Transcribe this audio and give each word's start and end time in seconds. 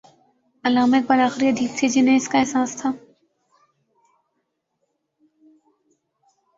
علامہ 0.63 0.95
اقبال 0.99 1.19
آخری 1.27 1.47
ادیب 1.49 1.71
تھے 1.77 1.87
جنہیں 1.93 2.15
اس 2.17 2.27
کا 2.29 2.37
احساس 2.39 2.71
تھا۔ 2.79 2.89